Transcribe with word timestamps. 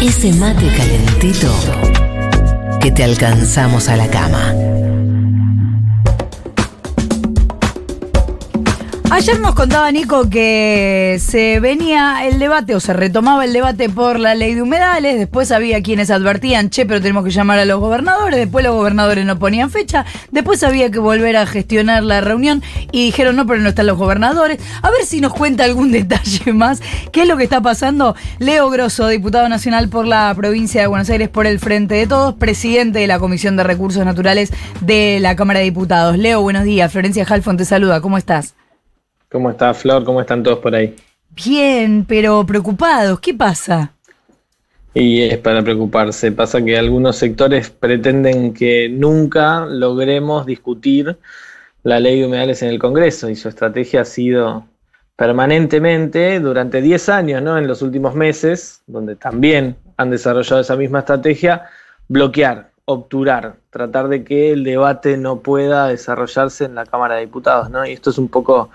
Ese 0.00 0.32
mate 0.32 0.66
calentito 0.74 1.54
que 2.80 2.90
te 2.90 3.04
alcanzamos 3.04 3.88
a 3.88 3.96
la 3.96 4.08
cama. 4.08 4.54
Ayer 9.14 9.38
nos 9.40 9.54
contaba 9.54 9.92
Nico 9.92 10.30
que 10.30 11.18
se 11.20 11.60
venía 11.60 12.26
el 12.26 12.38
debate 12.38 12.74
o 12.74 12.80
se 12.80 12.94
retomaba 12.94 13.44
el 13.44 13.52
debate 13.52 13.90
por 13.90 14.18
la 14.18 14.34
ley 14.34 14.54
de 14.54 14.62
humedales, 14.62 15.18
después 15.18 15.52
había 15.52 15.82
quienes 15.82 16.10
advertían, 16.10 16.70
che, 16.70 16.86
pero 16.86 16.98
tenemos 17.02 17.22
que 17.22 17.30
llamar 17.30 17.58
a 17.58 17.66
los 17.66 17.78
gobernadores, 17.78 18.38
después 18.38 18.64
los 18.64 18.74
gobernadores 18.74 19.26
no 19.26 19.38
ponían 19.38 19.70
fecha, 19.70 20.06
después 20.30 20.64
había 20.64 20.90
que 20.90 20.98
volver 20.98 21.36
a 21.36 21.44
gestionar 21.44 22.02
la 22.04 22.22
reunión 22.22 22.62
y 22.90 23.04
dijeron, 23.04 23.36
no, 23.36 23.46
pero 23.46 23.60
no 23.60 23.68
están 23.68 23.86
los 23.86 23.98
gobernadores. 23.98 24.58
A 24.80 24.90
ver 24.90 25.04
si 25.04 25.20
nos 25.20 25.34
cuenta 25.34 25.64
algún 25.64 25.92
detalle 25.92 26.54
más, 26.54 26.80
qué 27.12 27.22
es 27.22 27.28
lo 27.28 27.36
que 27.36 27.44
está 27.44 27.60
pasando. 27.60 28.16
Leo 28.38 28.70
Grosso, 28.70 29.08
diputado 29.08 29.46
nacional 29.50 29.90
por 29.90 30.06
la 30.06 30.34
provincia 30.34 30.80
de 30.80 30.86
Buenos 30.86 31.10
Aires 31.10 31.28
por 31.28 31.46
el 31.46 31.58
Frente 31.58 31.96
de 31.96 32.06
Todos, 32.06 32.34
presidente 32.36 33.00
de 33.00 33.06
la 33.06 33.18
Comisión 33.18 33.58
de 33.58 33.64
Recursos 33.64 34.06
Naturales 34.06 34.54
de 34.80 35.18
la 35.20 35.36
Cámara 35.36 35.58
de 35.58 35.66
Diputados. 35.66 36.16
Leo, 36.16 36.40
buenos 36.40 36.64
días. 36.64 36.90
Florencia 36.90 37.26
Halfon 37.28 37.58
te 37.58 37.66
saluda, 37.66 38.00
¿cómo 38.00 38.16
estás? 38.16 38.54
¿Cómo 39.32 39.50
está 39.50 39.72
Flor? 39.72 40.04
¿Cómo 40.04 40.20
están 40.20 40.42
todos 40.42 40.58
por 40.58 40.74
ahí? 40.74 40.94
Bien, 41.30 42.04
pero 42.06 42.44
preocupados. 42.44 43.18
¿Qué 43.18 43.32
pasa? 43.32 43.94
Y 44.92 45.22
es 45.22 45.38
para 45.38 45.62
preocuparse. 45.62 46.30
Pasa 46.32 46.62
que 46.62 46.78
algunos 46.78 47.16
sectores 47.16 47.70
pretenden 47.70 48.52
que 48.52 48.90
nunca 48.90 49.64
logremos 49.64 50.44
discutir 50.44 51.16
la 51.82 51.98
ley 51.98 52.20
de 52.20 52.26
humedales 52.26 52.62
en 52.62 52.68
el 52.68 52.78
Congreso 52.78 53.30
y 53.30 53.34
su 53.34 53.48
estrategia 53.48 54.02
ha 54.02 54.04
sido 54.04 54.66
permanentemente 55.16 56.38
durante 56.38 56.82
10 56.82 57.08
años, 57.08 57.42
¿no? 57.42 57.56
En 57.56 57.66
los 57.66 57.80
últimos 57.80 58.14
meses, 58.14 58.82
donde 58.86 59.16
también 59.16 59.76
han 59.96 60.10
desarrollado 60.10 60.60
esa 60.60 60.76
misma 60.76 61.00
estrategia, 61.00 61.70
bloquear, 62.08 62.70
obturar, 62.84 63.56
tratar 63.70 64.08
de 64.08 64.24
que 64.24 64.52
el 64.52 64.64
debate 64.64 65.16
no 65.16 65.40
pueda 65.40 65.88
desarrollarse 65.88 66.64
en 66.64 66.74
la 66.74 66.84
Cámara 66.84 67.14
de 67.14 67.22
Diputados, 67.22 67.70
¿no? 67.70 67.86
Y 67.86 67.92
esto 67.92 68.10
es 68.10 68.18
un 68.18 68.28
poco 68.28 68.70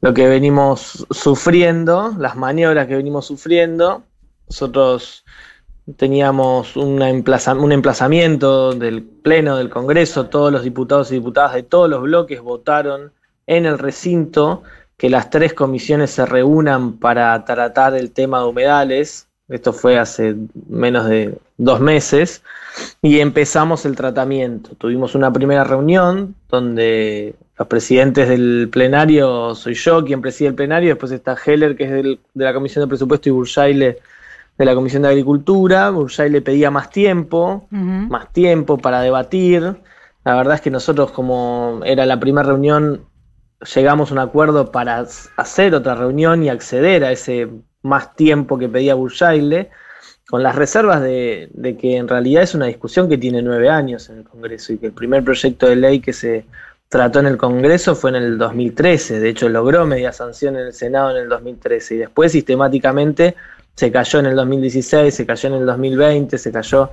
lo 0.00 0.14
que 0.14 0.28
venimos 0.28 1.06
sufriendo, 1.10 2.14
las 2.18 2.36
maniobras 2.36 2.86
que 2.86 2.96
venimos 2.96 3.26
sufriendo. 3.26 4.02
Nosotros 4.48 5.24
teníamos 5.96 6.76
un 6.76 7.02
emplazamiento 7.02 8.72
del 8.72 9.02
Pleno 9.02 9.56
del 9.56 9.70
Congreso, 9.70 10.26
todos 10.26 10.52
los 10.52 10.62
diputados 10.62 11.10
y 11.10 11.14
diputadas 11.14 11.54
de 11.54 11.62
todos 11.62 11.88
los 11.88 12.02
bloques 12.02 12.40
votaron 12.40 13.12
en 13.46 13.66
el 13.66 13.78
recinto 13.78 14.62
que 14.96 15.08
las 15.08 15.30
tres 15.30 15.54
comisiones 15.54 16.10
se 16.10 16.26
reúnan 16.26 16.98
para 16.98 17.44
tratar 17.44 17.94
el 17.94 18.10
tema 18.10 18.40
de 18.40 18.46
humedales. 18.46 19.28
Esto 19.48 19.72
fue 19.72 19.98
hace 19.98 20.36
menos 20.68 21.08
de 21.08 21.38
dos 21.56 21.80
meses 21.80 22.42
y 23.00 23.20
empezamos 23.20 23.86
el 23.86 23.96
tratamiento. 23.96 24.70
Tuvimos 24.76 25.14
una 25.14 25.32
primera 25.32 25.64
reunión 25.64 26.34
donde 26.50 27.34
los 27.58 27.66
presidentes 27.66 28.28
del 28.28 28.68
plenario 28.70 29.54
soy 29.54 29.74
yo 29.74 30.04
quien 30.04 30.20
preside 30.20 30.50
el 30.50 30.54
plenario, 30.54 30.90
después 30.90 31.10
está 31.10 31.36
Heller, 31.44 31.76
que 31.76 31.84
es 31.84 31.90
de 31.90 32.18
la 32.34 32.54
Comisión 32.54 32.84
de 32.84 32.88
Presupuesto, 32.88 33.28
y 33.28 33.32
Burjaile 33.32 33.98
de 34.56 34.64
la 34.64 34.74
Comisión 34.76 35.02
de 35.02 35.08
Agricultura. 35.08 35.90
Burjaile 35.90 36.40
pedía 36.40 36.70
más 36.70 36.90
tiempo, 36.90 37.66
más 37.70 38.32
tiempo 38.32 38.78
para 38.78 39.00
debatir. 39.00 39.76
La 40.24 40.36
verdad 40.36 40.54
es 40.54 40.60
que 40.60 40.70
nosotros, 40.70 41.10
como 41.10 41.80
era 41.84 42.06
la 42.06 42.20
primera 42.20 42.46
reunión, 42.46 43.02
llegamos 43.74 44.10
a 44.10 44.14
un 44.14 44.20
acuerdo 44.20 44.70
para 44.70 45.04
hacer 45.36 45.74
otra 45.74 45.96
reunión 45.96 46.44
y 46.44 46.50
acceder 46.50 47.04
a 47.04 47.10
ese 47.10 47.48
más 47.82 48.14
tiempo 48.14 48.56
que 48.56 48.68
pedía 48.68 48.94
Burjaile, 48.94 49.70
con 50.28 50.44
las 50.44 50.54
reservas 50.54 51.02
de, 51.02 51.48
de 51.54 51.76
que 51.76 51.96
en 51.96 52.06
realidad 52.06 52.44
es 52.44 52.54
una 52.54 52.66
discusión 52.66 53.08
que 53.08 53.18
tiene 53.18 53.42
nueve 53.42 53.68
años 53.68 54.10
en 54.10 54.18
el 54.18 54.24
Congreso 54.24 54.74
y 54.74 54.78
que 54.78 54.86
el 54.86 54.92
primer 54.92 55.24
proyecto 55.24 55.66
de 55.66 55.74
ley 55.74 56.00
que 56.00 56.12
se 56.12 56.44
trató 56.88 57.20
en 57.20 57.26
el 57.26 57.36
Congreso 57.36 57.94
fue 57.94 58.10
en 58.10 58.16
el 58.16 58.38
2013, 58.38 59.20
de 59.20 59.28
hecho 59.28 59.48
logró 59.48 59.86
media 59.86 60.12
sanción 60.12 60.56
en 60.56 60.66
el 60.66 60.72
Senado 60.72 61.10
en 61.10 61.18
el 61.18 61.28
2013 61.28 61.94
y 61.94 61.98
después 61.98 62.32
sistemáticamente 62.32 63.36
se 63.74 63.92
cayó 63.92 64.18
en 64.18 64.26
el 64.26 64.34
2016, 64.34 65.14
se 65.14 65.24
cayó 65.24 65.50
en 65.50 65.54
el 65.54 65.66
2020, 65.66 66.36
se 66.36 66.50
cayó 66.50 66.90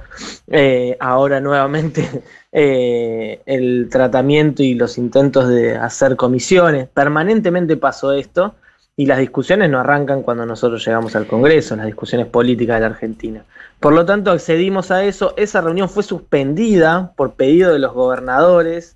eh, 0.48 0.96
ahora 1.00 1.40
nuevamente 1.40 2.08
eh, 2.52 3.42
el 3.48 3.88
tratamiento 3.90 4.62
y 4.62 4.76
los 4.76 5.00
intentos 5.00 5.48
de 5.50 5.76
hacer 5.76 6.16
comisiones. 6.16 6.88
Permanentemente 6.88 7.76
pasó 7.76 8.14
esto 8.14 8.54
y 8.96 9.08
las 9.08 9.18
discusiones 9.18 9.72
no 9.72 9.80
arrancan 9.80 10.22
cuando 10.22 10.46
nosotros 10.46 10.86
llegamos 10.86 11.16
al 11.16 11.26
Congreso, 11.26 11.76
las 11.76 11.88
discusiones 11.88 12.28
políticas 12.28 12.76
de 12.76 12.82
la 12.82 12.88
Argentina. 12.88 13.44
Por 13.80 13.94
lo 13.94 14.06
tanto, 14.06 14.30
accedimos 14.30 14.92
a 14.92 15.04
eso. 15.04 15.34
Esa 15.38 15.62
reunión 15.62 15.90
fue 15.90 16.04
suspendida 16.04 17.14
por 17.16 17.34
pedido 17.34 17.74
de 17.74 17.80
los 17.80 17.94
gobernadores 17.94 18.96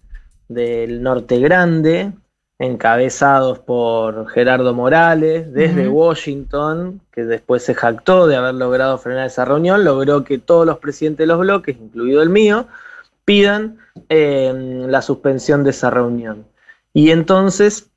del 0.50 1.02
Norte 1.02 1.40
Grande, 1.40 2.12
encabezados 2.60 3.60
por 3.60 4.28
Gerardo 4.30 4.74
Morales, 4.74 5.54
desde 5.54 5.88
Washington, 5.88 7.00
que 7.14 7.24
después 7.24 7.64
se 7.64 7.74
jactó 7.74 8.28
de 8.28 8.36
haber 8.36 8.56
logrado 8.56 8.98
frenar 8.98 9.28
esa 9.28 9.46
reunión, 9.46 9.86
logró 9.86 10.26
que 10.26 10.40
todos 10.40 10.66
los 10.66 10.80
presidentes 10.80 11.20
de 11.20 11.28
los 11.28 11.40
bloques, 11.40 11.78
incluido 11.80 12.22
el 12.22 12.30
mío, 12.30 12.68
pidan 13.24 13.78
eh, 14.10 14.52
la 14.88 15.02
suspensión 15.02 15.64
de 15.64 15.70
esa 15.70 15.90
reunión. 15.90 16.46
Y 16.94 17.12
entonces 17.12 17.92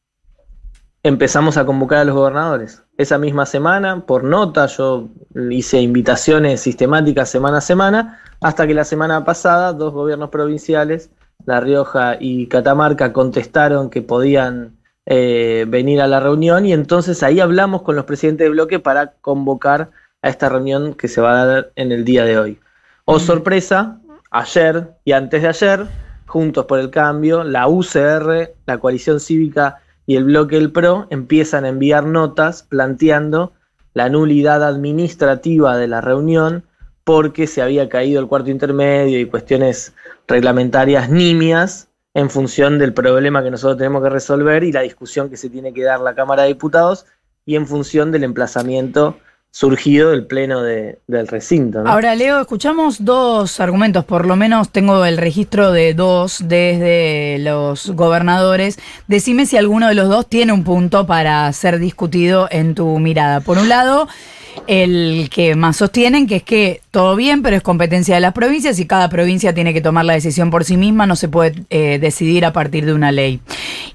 empezamos 1.03 1.57
a 1.57 1.67
convocar 1.67 1.99
a 1.99 2.05
los 2.05 2.15
gobernadores. 2.15 2.83
Esa 2.97 3.19
misma 3.19 3.47
semana, 3.47 4.07
por 4.07 4.23
nota, 4.23 4.67
yo 4.67 5.09
hice 5.51 5.81
invitaciones 5.81 6.61
sistemáticas 6.61 7.31
semana 7.31 7.59
a 7.59 7.63
semana, 7.63 8.21
hasta 8.41 8.67
que 8.67 8.75
la 8.75 8.85
semana 8.85 9.25
pasada 9.25 9.73
dos 9.73 9.93
gobiernos 9.93 10.31
provinciales 10.31 11.11
la 11.45 11.61
Rioja 11.61 12.17
y 12.21 12.47
Catamarca 12.47 13.13
contestaron 13.13 13.91
que 13.91 14.03
podían 14.03 14.77
eh, 15.07 15.65
venir 15.69 16.01
a 16.01 16.07
la 16.07 16.21
reunión 16.21 16.65
y 16.67 16.73
entonces 16.73 17.23
ahí 17.23 17.41
hablamos 17.41 17.83
con 17.83 17.97
los 17.97 18.05
presidentes 18.05 18.45
de 18.45 18.51
bloque 18.51 18.79
para 18.79 19.13
convocar 19.21 19.91
a 20.23 20.29
esta 20.29 20.49
reunión 20.49 20.95
que 20.95 21.09
se 21.09 21.21
va 21.21 21.43
a 21.43 21.47
dar 21.47 21.73
en 21.75 21.91
el 21.93 22.05
día 22.05 22.25
de 22.25 22.39
hoy. 22.39 22.61
Oh, 23.05 23.19
sorpresa, 23.19 24.01
ayer 24.31 24.91
y 25.05 25.13
antes 25.13 25.43
de 25.43 25.49
ayer, 25.49 25.87
Juntos 26.27 26.65
por 26.65 26.79
el 26.79 26.89
Cambio, 26.89 27.45
la 27.45 27.69
UCR, 27.69 28.55
la 28.65 28.79
coalición 28.79 29.21
cívica 29.21 29.81
y 30.07 30.17
el 30.17 30.25
bloque 30.25 30.57
del 30.57 30.73
PRO 30.73 31.07
empiezan 31.11 31.65
a 31.65 31.69
enviar 31.69 32.07
notas 32.07 32.63
planteando 32.63 33.53
la 33.93 34.09
nulidad 34.09 34.65
administrativa 34.65 35.77
de 35.77 35.89
la 35.89 36.01
reunión 36.01 36.65
porque 37.05 37.47
se 37.47 37.63
había 37.63 37.89
caído 37.89 38.21
el 38.21 38.29
cuarto 38.29 38.51
intermedio 38.51 39.19
y 39.19 39.27
cuestiones 39.27 39.95
reglamentarias 40.29 41.11
nimias 41.11 41.89
en 42.15 42.31
función 42.31 42.79
del 42.79 42.93
problema 42.93 43.43
que 43.43 43.51
nosotros 43.51 43.79
tenemos 43.79 44.03
que 44.03 44.11
resolver 44.11 44.65
y 44.65 44.73
la 44.73 44.83
discusión 44.83 45.31
que 45.31 45.37
se 45.37 45.49
tiene 45.49 45.73
que 45.73 45.83
dar 45.83 46.01
la 46.01 46.15
Cámara 46.15 46.43
de 46.43 46.49
Diputados 46.49 47.07
y 47.47 47.57
en 47.57 47.67
función 47.67 48.13
del 48.13 48.25
emplazamiento 48.25 49.17
surgido 49.51 50.11
del 50.11 50.27
pleno 50.27 50.63
del 50.63 51.29
recinto. 51.29 51.83
Ahora, 51.87 52.15
Leo, 52.15 52.41
escuchamos 52.41 53.05
dos 53.05 53.61
argumentos, 53.61 54.05
por 54.05 54.27
lo 54.27 54.35
menos 54.35 54.71
tengo 54.71 55.05
el 55.05 55.19
registro 55.19 55.73
de 55.73 55.93
dos 55.93 56.39
desde 56.43 57.39
los 57.39 57.91
gobernadores. 57.91 58.79
Decime 59.09 59.45
si 59.45 59.59
alguno 59.59 59.89
de 59.89 59.95
los 59.95 60.09
dos 60.09 60.27
tiene 60.27 60.55
un 60.55 60.65
punto 60.65 61.07
para 61.07 61.53
ser 61.53 61.79
discutido 61.79 62.49
en 62.51 62.75
tu 62.75 62.99
mirada. 62.99 63.41
Por 63.41 63.59
un 63.59 63.69
lado, 63.69 64.09
el 64.67 65.29
que 65.31 65.55
más 65.57 65.77
sostienen, 65.77 66.27
que 66.27 66.37
es 66.37 66.43
que 66.43 66.81
todo 66.91 67.17
bien, 67.17 67.43
pero 67.43 67.57
es 67.57 67.63
competencia 67.63 68.15
de 68.15 68.21
las 68.21 68.33
provincias 68.33 68.79
y 68.79 68.87
cada 68.87 69.09
provincia 69.09 69.55
tiene 69.55 69.73
que 69.73 69.81
tomar 69.81 70.05
la 70.05 70.15
decisión 70.15 70.51
por 70.51 70.65
sí 70.65 70.77
misma, 70.77 71.07
no 71.07 71.17
se 71.17 71.29
puede 71.29 71.65
eh, 71.71 71.99
decidir 71.99 72.45
a 72.45 72.53
partir 72.53 72.87
de 72.87 72.95
una 72.95 73.13
ley. 73.13 73.41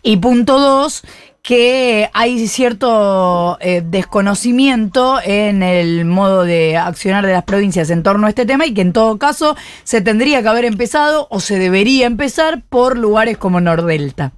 Y 0.03 0.17
punto 0.17 0.59
dos, 0.59 1.03
que 1.47 2.09
hay 2.13 2.45
cierto 2.47 3.57
eh, 3.61 3.81
desconocimiento 3.85 5.17
en 5.23 5.63
el 5.63 6.03
modo 6.03 6.43
de 6.43 6.75
accionar 6.75 7.25
de 7.25 7.31
las 7.31 7.45
provincias 7.45 7.89
en 7.89 8.03
torno 8.03 8.27
a 8.27 8.29
este 8.29 8.45
tema 8.45 8.65
y 8.65 8.73
que 8.73 8.81
en 8.81 8.91
todo 8.91 9.17
caso 9.17 9.55
se 9.85 10.01
tendría 10.01 10.41
que 10.41 10.49
haber 10.49 10.65
empezado 10.65 11.27
o 11.29 11.39
se 11.39 11.57
debería 11.57 12.05
empezar 12.05 12.63
por 12.67 12.97
lugares 12.97 13.37
como 13.37 13.61
Nordelta. 13.61 14.33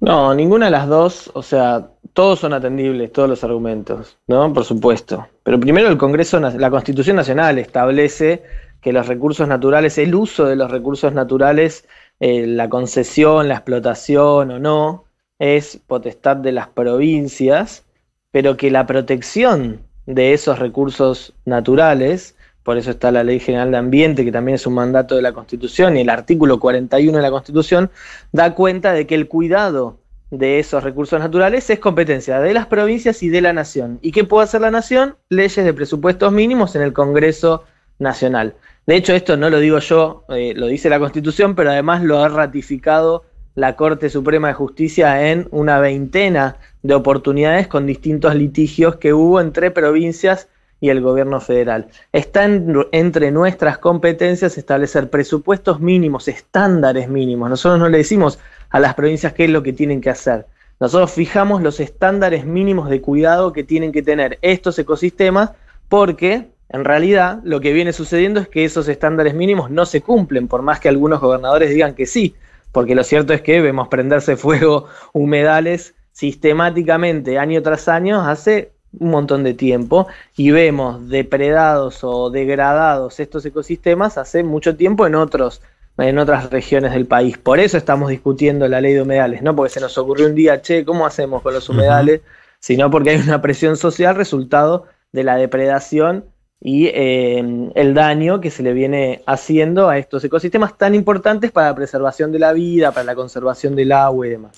No, 0.00 0.34
ninguna 0.34 0.64
de 0.64 0.72
las 0.72 0.88
dos, 0.88 1.30
o 1.34 1.44
sea, 1.44 1.86
todos 2.12 2.40
son 2.40 2.52
atendibles, 2.52 3.12
todos 3.12 3.28
los 3.28 3.44
argumentos, 3.44 4.18
¿no? 4.26 4.52
Por 4.52 4.64
supuesto. 4.64 5.28
Pero 5.42 5.58
primero 5.58 5.88
el 5.88 5.96
Congreso, 5.96 6.38
la 6.40 6.70
Constitución 6.70 7.16
Nacional 7.16 7.58
establece 7.58 8.42
que 8.80 8.92
los 8.92 9.06
recursos 9.06 9.48
naturales, 9.48 9.96
el 9.98 10.14
uso 10.14 10.44
de 10.46 10.56
los 10.56 10.70
recursos 10.70 11.12
naturales, 11.12 11.86
eh, 12.20 12.46
la 12.46 12.68
concesión, 12.68 13.48
la 13.48 13.54
explotación 13.54 14.50
o 14.50 14.58
no, 14.58 15.04
es 15.38 15.80
potestad 15.86 16.36
de 16.36 16.52
las 16.52 16.68
provincias, 16.68 17.84
pero 18.30 18.56
que 18.56 18.70
la 18.70 18.86
protección 18.86 19.80
de 20.06 20.34
esos 20.34 20.58
recursos 20.58 21.32
naturales, 21.44 22.36
por 22.62 22.76
eso 22.76 22.90
está 22.90 23.10
la 23.10 23.24
Ley 23.24 23.40
General 23.40 23.70
de 23.70 23.76
Ambiente, 23.76 24.24
que 24.24 24.32
también 24.32 24.56
es 24.56 24.66
un 24.66 24.74
mandato 24.74 25.16
de 25.16 25.22
la 25.22 25.32
Constitución, 25.32 25.96
y 25.96 26.00
el 26.00 26.10
artículo 26.10 26.60
41 26.60 27.16
de 27.16 27.22
la 27.22 27.30
Constitución 27.30 27.90
da 28.32 28.54
cuenta 28.54 28.92
de 28.92 29.06
que 29.06 29.14
el 29.14 29.28
cuidado 29.28 30.01
de 30.32 30.58
esos 30.58 30.82
recursos 30.82 31.20
naturales 31.20 31.68
es 31.68 31.78
competencia 31.78 32.40
de 32.40 32.54
las 32.54 32.66
provincias 32.66 33.22
y 33.22 33.28
de 33.28 33.42
la 33.42 33.52
nación. 33.52 33.98
¿Y 34.00 34.12
qué 34.12 34.24
puede 34.24 34.44
hacer 34.44 34.62
la 34.62 34.70
nación? 34.70 35.14
Leyes 35.28 35.62
de 35.62 35.74
presupuestos 35.74 36.32
mínimos 36.32 36.74
en 36.74 36.80
el 36.80 36.94
Congreso 36.94 37.64
Nacional. 37.98 38.54
De 38.86 38.96
hecho, 38.96 39.12
esto 39.12 39.36
no 39.36 39.50
lo 39.50 39.60
digo 39.60 39.78
yo, 39.78 40.24
eh, 40.30 40.54
lo 40.56 40.68
dice 40.68 40.88
la 40.88 40.98
Constitución, 40.98 41.54
pero 41.54 41.70
además 41.70 42.02
lo 42.02 42.18
ha 42.18 42.28
ratificado 42.28 43.24
la 43.54 43.76
Corte 43.76 44.08
Suprema 44.08 44.48
de 44.48 44.54
Justicia 44.54 45.30
en 45.30 45.48
una 45.50 45.78
veintena 45.80 46.56
de 46.82 46.94
oportunidades 46.94 47.68
con 47.68 47.86
distintos 47.86 48.34
litigios 48.34 48.96
que 48.96 49.12
hubo 49.12 49.38
entre 49.38 49.70
provincias 49.70 50.48
y 50.82 50.90
el 50.90 51.00
gobierno 51.00 51.40
federal. 51.40 51.86
Está 52.12 52.44
entre 52.90 53.30
nuestras 53.30 53.78
competencias 53.78 54.58
establecer 54.58 55.10
presupuestos 55.10 55.78
mínimos, 55.78 56.26
estándares 56.26 57.08
mínimos. 57.08 57.48
Nosotros 57.48 57.78
no 57.78 57.88
le 57.88 57.98
decimos 57.98 58.40
a 58.68 58.80
las 58.80 58.94
provincias 58.94 59.32
qué 59.32 59.44
es 59.44 59.50
lo 59.50 59.62
que 59.62 59.72
tienen 59.72 60.00
que 60.00 60.10
hacer. 60.10 60.44
Nosotros 60.80 61.12
fijamos 61.12 61.62
los 61.62 61.78
estándares 61.78 62.44
mínimos 62.44 62.90
de 62.90 63.00
cuidado 63.00 63.52
que 63.52 63.62
tienen 63.62 63.92
que 63.92 64.02
tener 64.02 64.40
estos 64.42 64.76
ecosistemas 64.76 65.52
porque 65.88 66.48
en 66.68 66.84
realidad 66.84 67.38
lo 67.44 67.60
que 67.60 67.72
viene 67.72 67.92
sucediendo 67.92 68.40
es 68.40 68.48
que 68.48 68.64
esos 68.64 68.88
estándares 68.88 69.34
mínimos 69.34 69.70
no 69.70 69.86
se 69.86 70.00
cumplen, 70.00 70.48
por 70.48 70.62
más 70.62 70.80
que 70.80 70.88
algunos 70.88 71.20
gobernadores 71.20 71.70
digan 71.70 71.94
que 71.94 72.06
sí, 72.06 72.34
porque 72.72 72.96
lo 72.96 73.04
cierto 73.04 73.32
es 73.32 73.40
que 73.40 73.60
vemos 73.60 73.86
prenderse 73.86 74.36
fuego 74.36 74.86
humedales 75.12 75.94
sistemáticamente 76.10 77.38
año 77.38 77.62
tras 77.62 77.86
año 77.86 78.20
hace 78.20 78.72
un 78.98 79.10
montón 79.10 79.44
de 79.44 79.54
tiempo 79.54 80.06
y 80.36 80.50
vemos 80.50 81.08
depredados 81.08 82.04
o 82.04 82.30
degradados 82.30 83.20
estos 83.20 83.44
ecosistemas 83.44 84.18
hace 84.18 84.42
mucho 84.42 84.76
tiempo 84.76 85.06
en 85.06 85.14
otros 85.14 85.62
en 85.98 86.18
otras 86.18 86.50
regiones 86.50 86.92
del 86.92 87.06
país. 87.06 87.36
Por 87.38 87.60
eso 87.60 87.76
estamos 87.76 88.08
discutiendo 88.10 88.66
la 88.66 88.80
ley 88.80 88.94
de 88.94 89.02
humedales, 89.02 89.42
no 89.42 89.54
porque 89.54 89.74
se 89.74 89.80
nos 89.80 89.96
ocurrió 89.98 90.26
un 90.26 90.34
día, 90.34 90.62
che, 90.62 90.84
¿cómo 90.84 91.06
hacemos 91.06 91.42
con 91.42 91.54
los 91.54 91.68
humedales? 91.68 92.22
Sino 92.58 92.90
porque 92.90 93.10
hay 93.10 93.20
una 93.20 93.42
presión 93.42 93.76
social 93.76 94.16
resultado 94.16 94.86
de 95.12 95.24
la 95.24 95.36
depredación 95.36 96.24
y 96.64 96.86
eh, 96.86 97.70
el 97.74 97.92
daño 97.92 98.40
que 98.40 98.52
se 98.52 98.62
le 98.62 98.72
viene 98.72 99.22
haciendo 99.26 99.88
a 99.88 99.98
estos 99.98 100.22
ecosistemas 100.22 100.78
tan 100.78 100.94
importantes 100.94 101.50
para 101.50 101.68
la 101.68 101.74
preservación 101.74 102.30
de 102.30 102.38
la 102.38 102.52
vida, 102.52 102.92
para 102.92 103.02
la 103.02 103.16
conservación 103.16 103.74
del 103.74 103.90
agua 103.90 104.28
y 104.28 104.30
demás. 104.30 104.52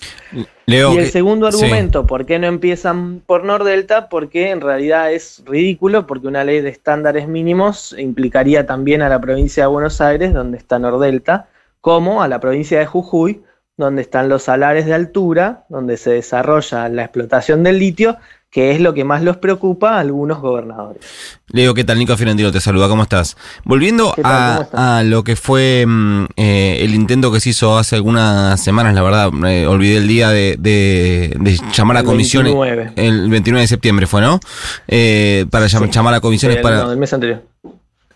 y 0.67 0.75
el 0.75 1.07
segundo 1.07 1.47
argumento, 1.47 2.05
¿por 2.05 2.27
qué 2.27 2.37
no 2.37 2.45
empiezan 2.45 3.21
por 3.25 3.43
Nordelta? 3.43 4.07
Porque 4.07 4.51
en 4.51 4.61
realidad 4.61 5.11
es 5.11 5.41
ridículo, 5.47 6.05
porque 6.05 6.27
una 6.27 6.43
ley 6.43 6.61
de 6.61 6.69
estándares 6.69 7.27
mínimos 7.27 7.95
implicaría 7.97 8.67
también 8.67 9.01
a 9.01 9.09
la 9.09 9.19
provincia 9.19 9.63
de 9.63 9.67
Buenos 9.67 9.99
Aires, 9.99 10.31
donde 10.31 10.59
está 10.59 10.77
Nordelta, 10.77 11.47
como 11.81 12.21
a 12.21 12.27
la 12.27 12.39
provincia 12.39 12.77
de 12.77 12.85
Jujuy, 12.85 13.41
donde 13.77 14.03
están 14.03 14.29
los 14.29 14.43
salares 14.43 14.85
de 14.85 14.93
altura, 14.93 15.65
donde 15.69 15.97
se 15.97 16.11
desarrolla 16.11 16.87
la 16.87 17.01
explotación 17.01 17.63
del 17.63 17.79
litio 17.79 18.17
que 18.55 18.71
es 18.71 18.79
lo 18.79 18.93
que 18.93 19.03
más 19.03 19.21
los 19.21 19.35
preocupa 19.35 19.97
a 19.97 19.99
algunos 19.99 20.39
gobernadores. 20.39 21.03
Leo, 21.49 21.73
¿qué 21.73 21.83
tal? 21.83 21.99
Nico 21.99 22.15
Firentino 22.15 22.53
te 22.53 22.61
saluda, 22.61 22.87
¿cómo 22.87 23.03
estás? 23.03 23.35
Volviendo 23.65 24.15
a, 24.23 25.03
lo 25.05 25.25
que 25.25 25.35
fue 25.35 25.83
mm, 25.85 26.27
eh, 26.37 26.77
el 26.79 26.95
intento 26.95 27.33
que 27.33 27.41
se 27.41 27.49
hizo 27.49 27.77
hace 27.77 27.97
algunas 27.97 28.63
semanas, 28.63 28.95
la 28.95 29.01
verdad, 29.03 29.29
eh, 29.45 29.67
olvidé 29.67 29.97
el 29.97 30.07
día 30.07 30.29
de, 30.29 31.37
llamar 31.73 31.97
a 31.97 32.03
comisiones. 32.05 32.55
El 32.95 33.29
29 33.29 33.59
de 33.59 33.67
septiembre 33.67 34.07
fue, 34.07 34.21
¿no? 34.21 34.39
Eh, 34.87 35.45
para 35.49 35.67
llamar 35.67 36.13
a 36.13 36.21
comisiones 36.21 36.59
para... 36.59 36.83
No, 36.83 36.89
del 36.91 36.97
mes 36.97 37.11
anterior. 37.11 37.43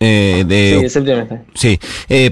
de, 0.00 0.46
sí, 0.48 0.82
de 0.84 0.88
septiembre. 0.88 1.42
Sí, 1.52 1.78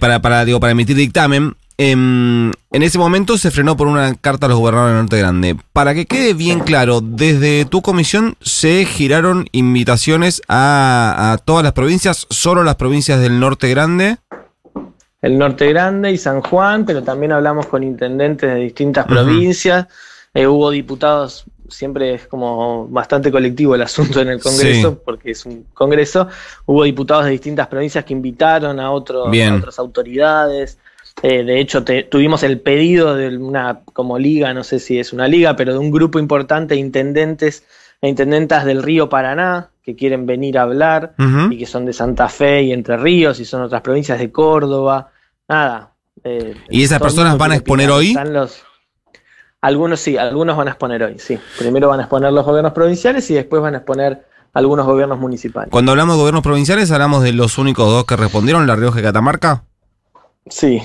para, 0.01 0.23
para, 0.23 0.47
digo, 0.47 0.59
para 0.61 0.73
emitir 0.73 0.97
dictamen. 0.97 1.55
Em, 1.81 2.51
en 2.73 2.83
ese 2.83 2.99
momento 2.99 3.39
se 3.39 3.53
frenó 3.53 3.77
por 3.77 3.87
una 3.87 4.17
carta 4.17 4.47
a 4.47 4.49
los 4.49 4.59
gobernadores 4.59 4.95
de 4.95 5.01
Norte 5.01 5.19
Grande. 5.19 5.57
Para 5.73 5.95
que 5.95 6.07
quede 6.07 6.35
bien 6.35 6.59
claro, 6.59 7.01
desde 7.01 7.65
tu 7.67 7.83
comisión 7.83 8.35
se 8.41 8.85
giraron 8.85 9.47
invitaciones 9.53 10.43
a, 10.49 11.39
todas 11.45 11.63
las 11.63 11.75
provincias, 11.75 12.27
solo 12.31 12.65
las 12.65 12.75
provincias 12.75 13.21
del 13.21 13.39
Norte 13.39 13.71
Grande. 13.71 14.17
El 15.23 15.39
Norte 15.39 15.69
Grande 15.69 16.11
y 16.11 16.19
San 16.19 16.43
Juan, 16.43 16.85
pero 16.85 17.05
también 17.05 17.31
hablamos 17.31 17.67
con 17.67 17.85
intendentes 17.85 18.53
de 18.53 18.59
distintas 18.59 19.07
provincias. 19.07 19.87
Eh, 20.35 20.49
hubo 20.49 20.71
diputados, 20.71 21.45
siempre 21.69 22.15
es 22.15 22.27
como 22.27 22.89
bastante 22.89 23.31
colectivo 23.31 23.77
el 23.77 23.83
asunto 23.83 24.21
en 24.21 24.31
el 24.31 24.41
Congreso, 24.41 24.99
porque 25.05 25.31
es 25.31 25.47
un 25.47 25.65
Congreso. 25.75 26.27
Hubo 26.67 26.83
diputados 26.83 27.27
de 27.27 27.31
distintas 27.31 27.69
provincias 27.69 28.05
que 28.05 28.15
invitaron 28.15 28.81
a, 28.81 28.87
a 28.87 28.91
otras 28.91 29.79
autoridades. 29.79 30.79
Eh, 31.23 31.43
de 31.45 31.61
hecho, 31.61 31.85
tuvimos 31.85 32.43
el 32.43 32.61
pedido 32.61 33.15
de 33.15 33.37
una 33.37 33.81
como 33.93 34.19
liga, 34.19 34.55
no 34.55 34.63
sé 34.65 34.79
si 34.79 34.99
es 34.99 35.13
una 35.13 35.27
liga, 35.27 35.57
pero 35.57 35.73
de 35.73 35.79
un 35.79 35.91
grupo 35.91 36.19
importante 36.19 36.75
de 36.75 36.81
intendentes 36.81 37.65
e 38.01 38.09
intendentas 38.09 38.65
del 38.65 38.83
río 38.83 39.09
Paraná 39.09 39.71
que 39.83 39.97
quieren 39.97 40.27
venir 40.27 40.59
a 40.59 40.63
hablar 40.63 41.15
y 41.51 41.59
que 41.59 41.67
son 41.67 41.87
de 41.87 41.93
Santa 41.93 42.29
Fe 42.29 42.63
y 42.65 42.73
Entre 42.73 42.97
Ríos 42.97 43.41
y 43.41 43.45
son 43.45 43.63
otras 43.63 43.81
provincias 43.81 44.19
de 44.19 44.31
Córdoba. 44.31 45.11
Nada. 45.49 45.93
Eh, 46.23 46.55
¿Y 46.69 46.83
esas 46.83 47.01
personas 47.01 47.39
van 47.39 47.53
a 47.53 47.57
exponer 47.57 47.91
hoy? 47.91 48.15
algunos 49.61 49.99
sí, 49.99 50.17
algunos 50.17 50.57
van 50.57 50.69
a 50.69 50.73
exponer 50.73 51.03
hoy, 51.03 51.19
sí. 51.19 51.39
Primero 51.59 51.89
van 51.89 52.01
a 52.01 52.03
exponer 52.05 52.33
los 52.33 52.45
gobiernos 52.45 52.73
provinciales 52.73 53.29
y 53.31 53.35
después 53.35 53.61
van 53.61 53.75
a 53.75 53.79
exponer 53.79 54.25
algunos 54.53 54.87
gobiernos 54.87 55.19
municipales. 55.19 55.71
Cuando 55.71 55.93
hablamos 55.93 56.15
de 56.15 56.21
gobiernos 56.21 56.45
provinciales, 56.45 56.91
hablamos 56.93 57.23
de 57.23 57.33
los 57.33 57.59
únicos 57.59 57.89
dos 57.89 58.05
que 58.05 58.17
respondieron, 58.17 58.67
La 58.67 58.77
Rioja 58.77 59.01
y 59.01 59.03
Catamarca. 59.03 59.65
Sí, 60.49 60.83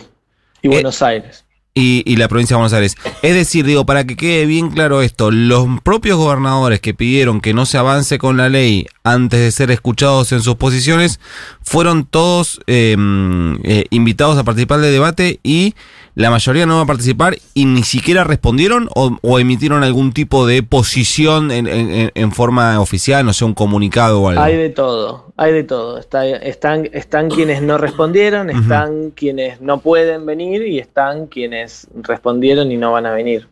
y 0.64 0.68
eh, 0.68 0.72
Buenos 0.72 1.02
Aires. 1.04 1.46
Y, 1.76 2.18
la 2.18 2.28
provincia 2.28 2.56
de 2.56 2.60
Buenos 2.60 2.74
Aires. 2.74 2.96
Es 3.24 3.34
decir, 3.34 3.66
digo, 3.66 3.84
para 3.84 4.06
que 4.06 4.16
quede 4.16 4.46
bien 4.46 4.70
claro 4.70 5.02
esto, 5.02 5.32
los 5.32 5.68
propios 5.82 6.18
gobernadores 6.18 6.80
que 6.80 6.94
pidieron 6.94 7.42
que 7.42 7.56
no 7.56 7.66
se 7.66 7.80
avance 7.80 8.20
con 8.20 8.38
la 8.38 8.48
ley 8.48 8.86
antes 9.04 9.40
de 9.40 9.52
ser 9.52 9.72
escuchados 9.72 10.32
en 10.34 10.42
sus 10.42 10.56
posiciones, 10.56 11.20
fueron 11.64 12.06
todos 12.06 12.62
em, 12.68 13.58
eh, 13.64 13.86
invitados 13.90 14.38
a 14.38 14.44
participar 14.44 14.82
del 14.82 14.94
debate 14.94 15.40
y 15.42 15.74
la 16.16 16.30
mayoría 16.30 16.66
no 16.66 16.76
va 16.76 16.82
a 16.84 16.86
participar 16.86 17.38
y 17.54 17.66
ni 17.66 17.84
siquiera 17.84 18.24
respondieron 18.24 18.88
o, 18.94 19.40
emitieron 19.40 19.84
algún 19.84 20.14
tipo 20.14 20.46
de 20.46 20.62
posición 20.62 21.50
en, 21.52 22.32
forma 22.32 22.80
oficial, 22.80 23.26
no 23.26 23.34
sé, 23.34 23.46
un 23.46 23.54
comunicado 23.54 24.22
o 24.22 24.30
algo. 24.30 24.42
Hay 24.42 24.56
de 24.56 24.70
todo, 24.70 25.34
hay 25.38 25.54
de 25.54 25.64
todo. 25.64 25.98
están, 25.98 26.90
están 26.92 27.30
quienes 27.30 27.62
no 27.62 27.78
respondieron, 27.78 28.50
están 28.50 29.12
quienes 29.12 29.60
no 29.62 29.80
pueden 29.80 30.26
venir 30.26 30.68
y 30.68 30.80
están 30.80 31.28
quienes 31.28 31.88
respondieron 31.96 32.72
y 32.72 32.78
no 32.78 32.92
van 32.92 33.06
a 33.06 33.12
venir. 33.12 33.48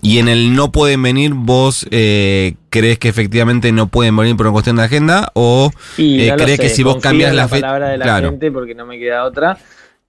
Y 0.00 0.18
en 0.18 0.28
el 0.28 0.54
no 0.54 0.72
pueden 0.72 1.02
venir, 1.02 1.32
¿vos 1.34 1.86
eh, 1.90 2.54
crees 2.70 2.98
que 2.98 3.08
efectivamente 3.08 3.70
no 3.72 3.88
pueden 3.88 4.16
venir 4.16 4.36
por 4.36 4.46
una 4.46 4.52
cuestión 4.52 4.76
de 4.76 4.82
agenda? 4.82 5.30
¿O 5.34 5.70
eh, 5.98 6.32
crees 6.36 6.58
que 6.58 6.70
si 6.70 6.82
vos 6.82 6.96
cambias 6.96 7.34
la, 7.34 7.42
la 7.42 7.48
palabra 7.48 7.88
de 7.90 7.98
la 7.98 8.20
gente, 8.20 8.50
porque 8.50 8.74
no 8.74 8.86
me 8.86 8.98
queda 8.98 9.24
otra, 9.24 9.58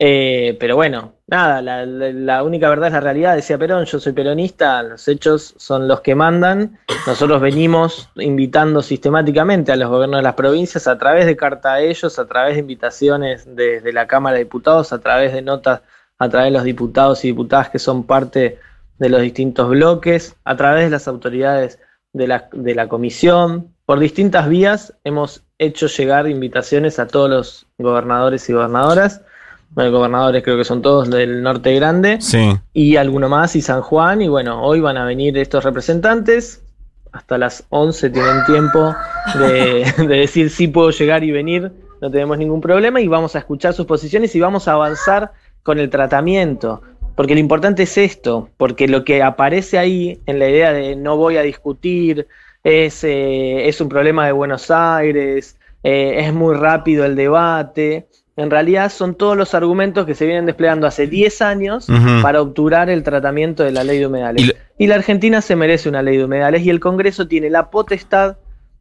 eh, 0.06 0.58
pero 0.60 0.76
bueno, 0.76 1.14
nada, 1.28 1.62
la, 1.62 2.44
única 2.44 2.68
verdad 2.68 2.88
es 2.88 2.94
la 2.94 3.00
realidad, 3.00 3.38
decía 3.38 3.58
Perón, 3.58 3.86
yo 3.86 4.02
soy 4.02 4.12
peronista, 4.12 4.84
los 4.84 5.08
hechos 5.08 5.54
son 5.56 5.88
los 5.88 6.02
que 6.02 6.14
mandan, 6.14 6.78
nosotros 7.08 7.40
venimos 7.40 8.10
invitando 8.16 8.82
sistemáticamente 8.82 9.72
a 9.72 9.78
los 9.78 9.90
gobiernos 9.90 10.18
de 10.18 10.24
las 10.24 10.34
provincias 10.34 10.90
a 10.90 10.98
través 10.98 11.26
de 11.26 11.38
carta 11.38 11.76
a 11.76 11.80
ellos, 11.80 12.20
a 12.20 12.28
través 12.28 12.56
de 12.56 12.60
invitaciones 12.60 13.46
desde 13.56 13.94
la 13.94 14.06
Cámara 14.06 14.34
de 14.36 14.44
Diputados, 14.44 14.92
a 14.92 15.00
través 15.00 15.32
de 15.32 15.42
notas 15.42 15.84
a 16.20 16.28
través 16.28 16.48
de 16.48 16.58
los 16.58 16.66
diputados 16.66 17.24
y 17.24 17.30
diputadas 17.30 17.70
que 17.70 17.80
son 17.80 18.04
parte 18.06 18.60
de 19.00 19.10
los 19.10 19.22
distintos 19.22 19.70
bloques, 19.70 20.36
a 20.44 20.58
través 20.58 20.84
de 20.84 20.90
las 20.90 21.08
autoridades 21.08 21.80
de 22.12 22.28
la, 22.28 22.50
de 22.52 22.76
la 22.76 22.90
comisión, 22.90 23.74
por 23.86 24.00
distintas 24.00 24.50
vías 24.50 24.94
hemos 25.06 25.46
hecho 25.60 25.88
llegar 25.88 26.28
invitaciones 26.28 27.00
a 27.00 27.08
todos 27.08 27.30
los 27.30 27.68
gobernadores 27.78 28.50
y 28.50 28.54
gobernadoras 28.54 29.22
gobernadores 29.76 30.44
creo 30.44 30.58
que 30.58 30.64
son 30.64 30.82
todos 30.82 31.10
del 31.10 31.42
norte 31.42 31.74
grande, 31.76 32.20
y 32.74 32.96
alguno 32.96 33.30
más, 33.30 33.56
y 33.56 33.62
San 33.62 33.82
Juan, 33.82 34.22
y 34.22 34.28
bueno, 34.28 34.64
hoy 34.64 34.80
van 34.80 34.98
a 34.98 35.06
venir 35.06 35.38
estos 35.38 35.64
representantes, 35.64 36.62
hasta 37.12 37.38
las 37.38 37.66
11 37.70 38.10
tienen 38.10 38.46
tiempo 38.46 38.96
de, 39.36 39.86
decir 40.08 40.50
si 40.50 40.68
puedo 40.68 40.92
llegar 40.92 41.24
y 41.24 41.32
venir, 41.32 41.72
no 42.02 42.12
tenemos 42.12 42.38
ningún 42.38 42.62
problema, 42.62 43.02
y 43.02 43.08
vamos 43.08 43.36
a 43.36 43.40
escuchar 43.40 43.74
sus 43.74 43.86
posiciones 43.86 44.36
y 44.36 44.40
vamos 44.40 44.68
a 44.68 44.74
avanzar 44.74 45.32
con 45.64 45.80
el 45.80 45.90
tratamiento, 45.90 46.82
porque 47.16 47.34
lo 47.34 47.40
importante 47.40 47.84
es 47.84 47.98
esto, 47.98 48.50
porque 48.58 48.88
lo 48.88 49.04
que 49.04 49.24
aparece 49.24 49.78
ahí 49.78 50.20
en 50.26 50.40
la 50.40 50.50
idea 50.50 50.74
de 50.74 50.96
no 50.96 51.18
voy 51.18 51.38
a 51.38 51.42
discutir, 51.42 52.28
es, 52.64 53.04
eh, 53.04 53.68
es 53.68 53.82
un 53.82 53.90
problema 53.90 54.26
de 54.26 54.32
Buenos 54.32 54.72
Aires, 54.72 55.58
eh, 55.84 56.16
es 56.20 56.34
muy 56.34 56.56
rápido 56.56 57.06
el 57.06 57.16
debate, 57.16 58.08
en 58.36 58.50
realidad 58.50 58.92
son 58.92 59.16
todos 59.16 59.38
los 59.38 59.54
argumentos 59.54 60.06
que 60.06 60.16
se 60.16 60.26
vienen 60.26 60.46
desplegando 60.46 60.88
hace 60.88 61.08
10 61.08 61.42
años 61.42 61.88
para 62.22 62.42
obturar 62.42 62.90
el 62.90 63.04
tratamiento 63.04 63.64
de 63.64 63.72
la 63.72 63.84
ley 63.84 64.00
de 64.00 64.08
humedales. 64.08 64.54
Y, 64.78 64.88
la 64.88 64.96
Argentina 64.96 65.42
se 65.42 65.56
merece 65.56 65.88
una 65.88 66.02
ley 66.02 66.18
de 66.18 66.26
humedales 66.26 66.64
y 66.64 66.70
el 66.70 66.80
Congreso 66.80 67.28
tiene 67.28 67.50
la 67.50 67.70
potestad 67.70 68.38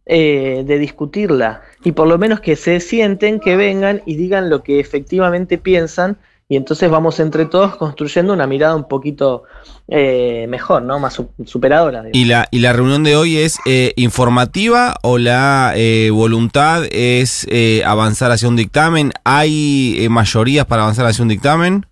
eh, 0.06 0.64
de 0.66 0.78
discutirla 0.78 1.62
y 1.84 1.92
por 1.92 2.08
lo 2.08 2.18
menos 2.18 2.40
que 2.40 2.56
se 2.56 2.80
sienten, 2.80 3.40
que 3.40 3.56
vengan 3.56 4.02
y 4.06 4.16
digan 4.16 4.48
lo 4.50 4.62
que 4.62 4.80
efectivamente 4.80 5.58
piensan 5.58 6.16
y 6.52 6.56
entonces 6.56 6.90
vamos 6.90 7.18
entre 7.18 7.46
todos 7.46 7.76
construyendo 7.76 8.30
una 8.34 8.46
mirada 8.46 8.76
un 8.76 8.86
poquito 8.86 9.44
eh, 9.88 10.44
mejor, 10.50 10.82
¿no? 10.82 10.98
Más 10.98 11.18
superadora. 11.46 12.04
¿Y 12.12 12.26
la, 12.26 12.46
¿Y 12.50 12.58
la 12.58 12.74
reunión 12.74 13.04
de 13.04 13.16
hoy 13.16 13.38
es 13.38 13.58
eh, 13.64 13.94
informativa 13.96 14.96
o 15.02 15.16
la 15.16 15.72
eh, 15.74 16.10
voluntad 16.12 16.84
es 16.90 17.46
avanzar 17.86 18.32
hacia 18.32 18.48
un 18.50 18.56
dictamen? 18.56 19.12
¿Hay 19.24 20.06
mayorías 20.10 20.66
para 20.66 20.82
avanzar 20.82 21.06
hacia 21.06 21.22
un 21.22 21.30
dictamen? 21.30 21.86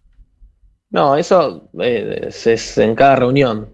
No, 0.91 1.17
eso 1.17 1.71
es, 1.79 2.77
en 2.77 2.95
cada 2.95 3.17
reunión. 3.17 3.67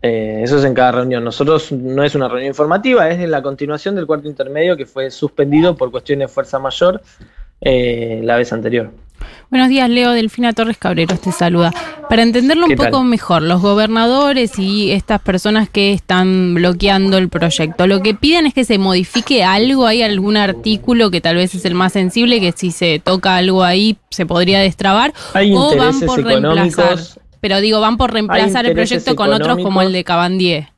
eso 0.00 0.56
es 0.56 0.64
en 0.64 0.72
cada 0.72 0.92
reunión. 0.92 1.24
Nosotros 1.24 1.72
no 1.72 2.04
es 2.04 2.14
una 2.14 2.28
reunión 2.28 2.48
informativa, 2.48 3.10
es 3.10 3.28
la 3.28 3.42
continuación 3.42 3.96
del 3.96 4.06
cuarto 4.06 4.28
intermedio 4.28 4.78
que 4.78 4.86
fue 4.86 5.10
suspendido 5.10 5.76
por 5.76 5.90
cuestiones 5.90 6.28
de 6.28 6.32
fuerza 6.32 6.58
mayor 6.58 7.02
la 7.60 8.36
vez 8.38 8.50
anterior. 8.54 8.92
Buenos 9.52 9.68
días, 9.68 9.90
Leo. 9.90 10.12
Delfina 10.12 10.54
Torres 10.54 10.78
Cabreros 10.78 11.20
te 11.20 11.30
saluda. 11.30 11.74
Para 12.08 12.22
entenderlo 12.22 12.64
un 12.64 12.74
poco 12.74 13.04
mejor, 13.04 13.42
los 13.42 13.60
gobernadores 13.60 14.58
y 14.58 14.92
estas 14.92 15.20
personas 15.20 15.68
que 15.68 15.92
están 15.92 16.54
bloqueando 16.54 17.18
el 17.18 17.28
proyecto, 17.28 17.86
lo 17.86 18.00
que 18.00 18.14
piden 18.14 18.46
es 18.46 18.54
que 18.54 18.64
se 18.64 18.78
modifique 18.78 19.44
algo, 19.44 19.86
hay 19.86 20.00
algún 20.02 20.38
artículo 20.38 21.10
que 21.10 21.20
tal 21.20 21.36
vez 21.36 21.54
es 21.54 21.66
el 21.66 21.74
más 21.74 21.92
sensible, 21.92 22.40
que 22.40 22.52
si 22.52 22.70
se 22.70 22.98
toca 22.98 23.36
algo 23.36 23.62
ahí 23.62 23.98
se 24.08 24.24
podría 24.24 24.58
destrabar, 24.58 25.12
o 25.34 25.76
van 25.76 26.00
por 26.00 26.24
reemplazar. 26.24 26.98
Pero 27.42 27.60
digo, 27.60 27.78
van 27.78 27.98
por 27.98 28.10
reemplazar 28.10 28.64
el 28.64 28.72
proyecto 28.72 29.14
con 29.16 29.34
otros 29.34 29.58
como 29.58 29.82
el 29.82 29.92
de 29.92 30.02
Cabandier, 30.02 30.68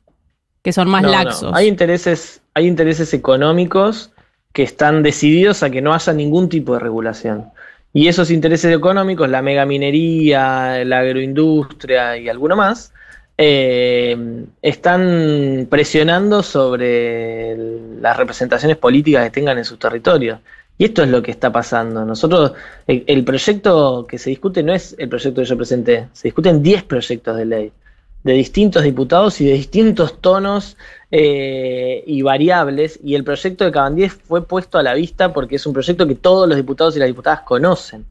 que 0.61 0.73
son 0.73 0.89
más 0.89 1.03
laxos. 1.03 1.53
Hay 1.53 1.69
intereses, 1.69 2.41
hay 2.53 2.67
intereses 2.67 3.13
económicos 3.13 4.11
que 4.51 4.63
están 4.63 5.01
decididos 5.01 5.63
a 5.63 5.69
que 5.69 5.81
no 5.81 5.93
haya 5.93 6.11
ningún 6.11 6.49
tipo 6.49 6.73
de 6.73 6.79
regulación. 6.79 7.51
Y 7.95 8.09
esos 8.09 8.29
intereses 8.29 8.75
económicos, 8.75 9.29
la 9.29 9.41
megaminería, 9.41 10.83
la 10.83 10.99
agroindustria 10.99 12.17
y 12.17 12.27
alguno 12.27 12.57
más, 12.57 12.91
eh, 13.37 14.45
están 14.61 15.65
presionando 15.69 16.43
sobre 16.43 17.55
las 18.01 18.17
representaciones 18.17 18.75
políticas 18.75 19.23
que 19.23 19.29
tengan 19.29 19.57
en 19.59 19.63
sus 19.63 19.79
territorios. 19.79 20.39
Y 20.77 20.83
esto 20.83 21.03
es 21.03 21.09
lo 21.09 21.23
que 21.23 21.31
está 21.31 21.53
pasando. 21.53 22.03
Nosotros, 22.03 22.51
el, 22.85 23.23
proyecto 23.23 24.05
que 24.05 24.17
se 24.17 24.29
discute 24.29 24.61
no 24.61 24.73
es 24.73 24.93
el 24.99 25.07
proyecto 25.07 25.41
que 25.41 25.47
yo 25.47 25.55
presenté, 25.55 26.09
se 26.11 26.27
discuten 26.27 26.61
10 26.61 26.83
proyectos 26.83 27.37
de 27.37 27.45
ley 27.45 27.71
de 28.25 28.33
distintos 28.33 28.81
diputados 28.81 29.39
y 29.39 29.45
de 29.45 29.53
distintos 29.53 30.19
tonos 30.19 30.77
eh, 31.11 32.03
y 32.07 32.23
variables, 32.23 32.99
y 33.03 33.13
el 33.13 33.23
proyecto 33.23 33.63
de 33.63 33.71
Cabandier 33.71 34.09
fue 34.09 34.43
puesto 34.47 34.79
a 34.79 34.83
la 34.83 34.95
vista 34.95 35.31
porque 35.31 35.57
es 35.57 35.65
un 35.67 35.73
proyecto 35.73 36.07
que 36.07 36.15
todos 36.15 36.49
los 36.49 36.57
diputados 36.57 36.95
y 36.95 36.99
las 36.99 37.07
diputadas 37.07 37.41
conocen, 37.41 38.03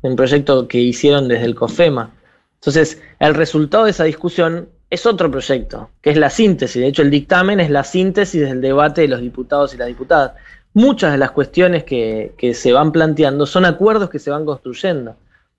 un 0.00 0.16
proyecto 0.16 0.66
que 0.66 0.78
hicieron 0.78 1.28
desde 1.28 1.44
el 1.44 1.54
COFEMA. 1.54 2.10
Entonces, 2.54 3.02
el 3.18 3.34
resultado 3.34 3.84
de 3.84 3.90
esa 3.90 4.04
discusión 4.04 4.70
es 4.88 5.04
otro 5.04 5.30
proyecto, 5.30 5.90
que 6.00 6.08
es 6.08 6.16
la 6.16 6.30
síntesis. 6.30 6.80
De 6.80 6.88
hecho, 6.88 7.02
el 7.02 7.10
dictamen 7.10 7.60
es 7.60 7.68
la 7.68 7.84
síntesis 7.84 8.40
del 8.40 8.62
debate 8.62 9.02
de 9.02 9.08
los 9.08 9.20
diputados 9.20 9.74
y 9.74 9.76
las 9.76 9.88
diputadas. 9.88 10.32
Muchas 10.72 11.12
de 11.12 11.18
las 11.18 11.32
cuestiones 11.32 11.84
que, 11.84 12.32
que 12.38 12.54
se 12.54 12.72
van 12.72 12.92
planteando 12.92 13.44
son 13.44 13.66
acuerdos 13.66 14.08
que 14.08 14.18
se 14.18 14.30
van 14.30 14.46
construyendo. 14.46 15.16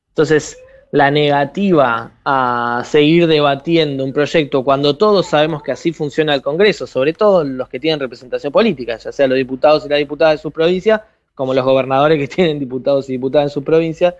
Entonces, 0.10 0.58
la 0.91 1.10
negativa 1.10 2.12
a 2.25 2.83
seguir 2.86 3.27
debatiendo 3.27 4.03
un 4.03 4.12
proyecto 4.12 4.63
cuando 4.63 4.98
todos 4.98 5.25
sabemos 5.25 5.63
que 5.63 5.71
así 5.71 5.93
funciona 5.93 6.36
el 6.36 6.41
Congreso, 6.41 6.86
sobre 6.86 7.13
todo 7.13 7.45
los 7.45 7.69
que 7.69 7.79
tienen 7.79 8.00
representación 8.00 8.51
política, 8.51 8.98
ya 8.98 9.12
sea 9.12 9.27
los 9.27 9.38
diputados 9.38 9.86
y 9.86 9.89
las 9.89 10.00
diputadas 10.00 10.36
de 10.36 10.41
su 10.41 10.51
provincia, 10.51 11.05
como 11.33 11.53
los 11.53 11.63
gobernadores 11.63 12.17
que 12.19 12.27
tienen 12.36 12.60
diputados 12.60 13.10
y 13.10 13.13
diputadas 13.13 13.48
en 13.48 13.53
su 13.53 13.63
provincia, 13.63 14.15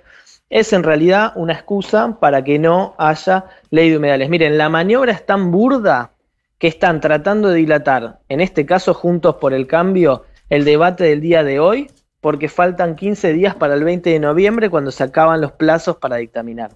es 0.50 0.72
en 0.72 0.84
realidad 0.84 1.34
una 1.36 1.54
excusa 1.54 2.18
para 2.20 2.44
que 2.44 2.58
no 2.58 2.96
haya 2.98 3.46
ley 3.70 3.90
de 3.90 3.98
humedales. 3.98 4.30
Miren, 4.30 4.58
la 4.58 4.70
maniobra 4.70 5.12
es 5.12 5.25
tan 5.25 5.51
burda 5.51 6.12
que 6.58 6.68
están 6.68 7.01
tratando 7.01 7.50
de 7.50 7.56
dilatar, 7.56 8.20
en 8.30 8.40
este 8.40 8.66
caso 8.66 8.94
Juntos 8.94 9.36
por 9.36 9.54
el 9.54 9.68
Cambio, 9.68 10.25
el 10.50 10.63
debate 10.63 11.06
del 11.06 11.20
día 11.20 11.44
de 11.44 11.60
hoy 11.60 11.90
porque 12.22 12.48
faltan 12.48 12.96
15 12.96 13.34
días 13.34 13.56
para 13.56 13.74
el 13.74 13.84
20 13.84 14.10
de 14.10 14.20
noviembre 14.20 14.70
cuando 14.70 14.92
se 14.92 15.04
acaban 15.04 15.42
los 15.42 15.51
plazos 15.51 15.98
para 15.98 16.18
dictaminar. 16.18 16.72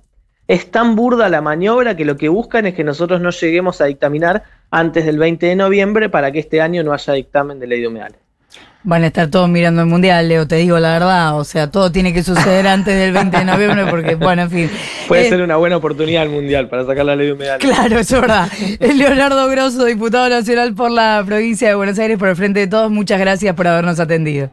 Es 0.48 0.70
tan 0.70 0.96
burda 0.96 1.30
la 1.30 1.42
maniobra 1.42 1.96
que 1.96 2.06
lo 2.06 2.18
que 2.18 2.30
buscan 2.30 2.66
es 2.66 2.76
que 2.76 2.84
nosotros 2.84 3.22
no 3.22 3.30
lleguemos 3.30 3.80
a 3.82 3.86
dictaminar 3.86 4.44
antes 4.70 5.06
del 5.06 5.18
20 5.18 5.46
de 5.46 5.56
noviembre 5.56 6.10
para 6.10 6.32
que 6.32 6.40
este 6.40 6.62
año 6.62 6.84
no 6.84 6.94
haya 6.94 7.14
dictamen 7.14 7.60
de 7.60 7.68
ley 7.68 7.82
de 7.82 7.88
humedales. 7.88 8.20
Van 8.84 9.04
a 9.04 9.08
estar 9.08 9.32
todos 9.32 9.50
mirando 9.50 9.82
el 9.82 9.88
mundial, 9.88 10.30
Leo, 10.30 10.48
te 10.48 10.58
digo 10.58 10.78
la 10.78 10.94
verdad. 10.94 11.40
O 11.40 11.44
sea, 11.44 11.72
todo 11.72 11.92
tiene 11.92 12.14
que 12.14 12.22
suceder 12.22 12.68
antes 12.68 12.96
del 12.96 13.12
20 13.14 13.36
de 13.36 13.46
noviembre 13.46 13.86
porque, 13.90 14.14
bueno, 14.14 14.44
en 14.44 14.52
fin. 14.52 14.72
Puede 15.08 15.26
eh, 15.26 15.30
ser 15.30 15.42
una 15.42 15.56
buena 15.56 15.78
oportunidad 15.78 16.22
el 16.22 16.30
mundial 16.30 16.70
para 16.70 16.86
sacar 16.86 17.06
la 17.06 17.16
ley 17.16 17.28
de 17.28 17.34
humedales. 17.34 17.68
Claro, 17.68 17.98
eso 17.98 18.16
es 18.18 18.22
verdad. 18.22 18.48
Leonardo 18.80 19.50
Grosso, 19.50 19.86
diputado 19.86 20.30
nacional 20.30 20.76
por 20.76 20.92
la 20.92 21.24
provincia 21.26 21.68
de 21.68 21.74
Buenos 21.74 21.98
Aires, 21.98 22.20
por 22.20 22.30
el 22.30 22.36
frente 22.36 22.60
de 22.60 22.68
todos, 22.68 22.92
muchas 22.92 23.20
gracias 23.20 23.56
por 23.56 23.68
habernos 23.68 24.00
atendido. 24.00 24.52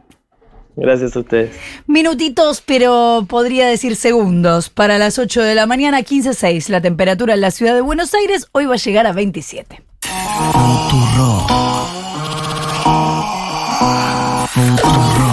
Gracias 0.75 1.15
a 1.15 1.19
ustedes. 1.19 1.51
Minutitos, 1.87 2.61
pero 2.61 3.25
podría 3.27 3.67
decir 3.67 3.95
segundos. 3.95 4.69
Para 4.69 4.97
las 4.97 5.19
8 5.19 5.41
de 5.41 5.55
la 5.55 5.65
mañana, 5.65 6.01
15.6. 6.01 6.69
La 6.69 6.81
temperatura 6.81 7.35
en 7.35 7.41
la 7.41 7.51
ciudad 7.51 7.75
de 7.75 7.81
Buenos 7.81 8.13
Aires 8.13 8.47
hoy 8.51 8.65
va 8.65 8.73
a 8.75 8.77
llegar 8.77 9.05
a 9.05 9.11
27. 9.11 9.81
Futuro. 10.01 11.47
Futuro. 14.47 15.32